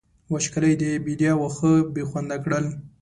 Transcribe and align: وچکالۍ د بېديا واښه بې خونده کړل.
وچکالۍ 0.31 0.73
د 0.81 0.83
بېديا 1.05 1.31
واښه 1.37 1.73
بې 1.93 2.03
خونده 2.09 2.37
کړل. 2.43 2.65